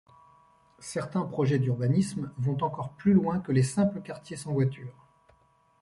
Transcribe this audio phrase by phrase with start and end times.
[0.79, 5.05] Certains projets d'urbanisme vont encore plus loin que les simples quartiers sans voiture.